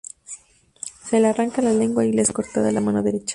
[1.03, 3.29] Se le arranca la lengua y le es cortada la mano derecha.